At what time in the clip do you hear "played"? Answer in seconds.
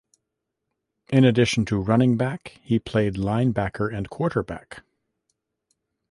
2.79-3.17